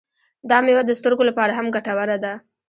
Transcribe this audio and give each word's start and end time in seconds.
دا 0.49 0.57
میوه 0.65 0.83
د 0.85 0.91
سترګو 0.99 1.23
لپاره 1.29 1.51
هم 1.53 1.67
ګټوره 1.75 2.17
ده. 2.23 2.33